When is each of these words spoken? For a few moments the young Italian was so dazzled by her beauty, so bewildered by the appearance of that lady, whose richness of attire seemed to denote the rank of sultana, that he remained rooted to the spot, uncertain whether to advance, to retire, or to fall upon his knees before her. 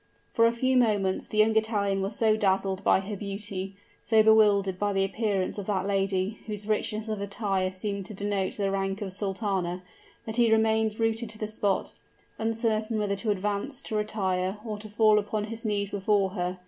For 0.33 0.47
a 0.47 0.51
few 0.51 0.77
moments 0.77 1.27
the 1.27 1.37
young 1.37 1.55
Italian 1.55 2.01
was 2.01 2.15
so 2.15 2.35
dazzled 2.35 2.83
by 2.83 3.01
her 3.01 3.15
beauty, 3.15 3.75
so 4.01 4.23
bewildered 4.23 4.79
by 4.79 4.93
the 4.93 5.03
appearance 5.05 5.59
of 5.59 5.67
that 5.67 5.85
lady, 5.85 6.39
whose 6.47 6.67
richness 6.67 7.07
of 7.07 7.21
attire 7.21 7.71
seemed 7.71 8.07
to 8.07 8.15
denote 8.15 8.57
the 8.57 8.71
rank 8.71 9.03
of 9.03 9.13
sultana, 9.13 9.83
that 10.25 10.37
he 10.37 10.51
remained 10.51 10.99
rooted 10.99 11.29
to 11.29 11.37
the 11.37 11.47
spot, 11.47 11.93
uncertain 12.39 12.97
whether 12.97 13.15
to 13.17 13.29
advance, 13.29 13.83
to 13.83 13.95
retire, 13.95 14.57
or 14.65 14.79
to 14.79 14.89
fall 14.89 15.19
upon 15.19 15.43
his 15.43 15.65
knees 15.65 15.91
before 15.91 16.31
her. 16.31 16.57